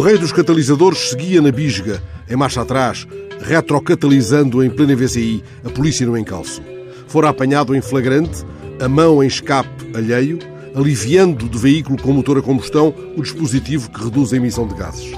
[0.00, 3.06] rei dos catalisadores seguia na bisga, em marcha atrás,
[3.40, 6.62] retrocatalisando em plena VCI, a polícia no encalço.
[7.08, 8.44] Fora apanhado em flagrante,
[8.80, 10.38] a mão em escape alheio,
[10.74, 15.12] aliviando do veículo com motor a combustão o dispositivo que reduz a emissão de gases.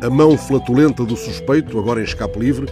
[0.00, 2.66] A mão flatulenta do suspeito, agora em escape livre,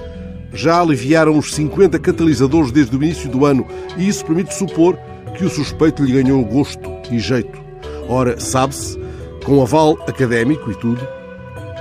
[0.53, 3.67] já aliviaram os 50 catalisadores desde o início do ano
[3.97, 4.97] e isso permite supor
[5.37, 7.59] que o suspeito lhe ganhou gosto e jeito.
[8.09, 8.99] Ora, sabe-se,
[9.45, 11.18] com aval académico e tudo,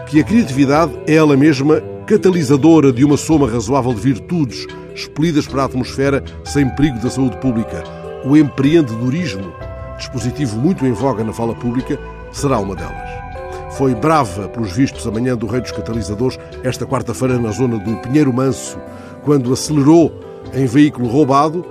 [0.08, 4.66] que a criatividade é ela mesma catalisadora de uma soma razoável de virtudes
[4.96, 7.84] expelidas para a atmosfera sem perigo da saúde pública.
[8.26, 9.54] O empreendedorismo,
[9.98, 12.00] dispositivo muito em voga na fala pública,
[12.32, 13.76] será uma delas.
[13.78, 17.98] Foi brava, pelos vistos, a manhã do Rei dos Catalisadores, esta quarta-feira na zona do
[17.98, 18.80] Pinheiro Manso,
[19.24, 20.12] quando acelerou
[20.54, 21.66] em veículo roubado,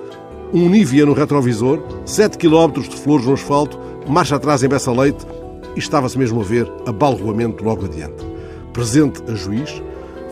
[0.52, 5.26] um Nívia no retrovisor, 7 km de flores no asfalto, marcha atrás em Bessa Leite
[5.76, 8.24] e estava-se mesmo a ver abalroamento logo adiante.
[8.72, 9.82] Presente a juiz,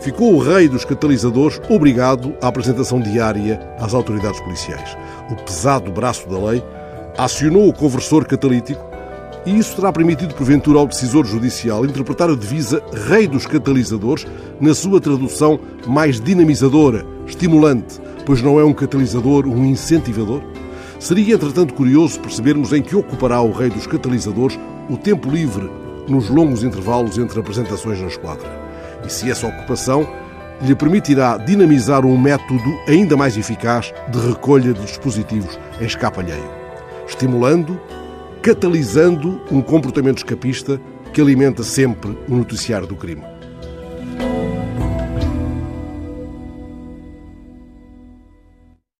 [0.01, 4.97] ficou o rei dos catalisadores obrigado à apresentação diária às autoridades policiais.
[5.31, 6.63] O pesado braço da lei
[7.17, 8.95] acionou o conversor catalítico
[9.45, 14.25] e isso terá permitido, porventura, ao decisor judicial interpretar a divisa Rei dos Catalisadores
[14.59, 20.41] na sua tradução mais dinamizadora, estimulante, pois não é um catalisador, um incentivador?
[20.99, 24.57] Seria, entretanto, curioso percebermos em que ocupará o Rei dos Catalisadores
[24.89, 25.69] o tempo livre
[26.07, 28.49] nos longos intervalos entre apresentações na esquadra.
[29.05, 30.07] E se essa ocupação
[30.61, 36.49] lhe permitirá dinamizar um método ainda mais eficaz de recolha de dispositivos em escape alheio,
[37.07, 37.79] estimulando
[38.45, 40.79] catalisando um comportamento escapista
[41.11, 43.23] que alimenta sempre o noticiário do crime.